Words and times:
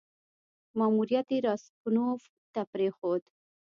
ماموریت 0.77 1.27
یې 1.33 1.39
راسګونوف 1.45 2.21
ته 2.53 2.61
پرېښود. 2.71 3.23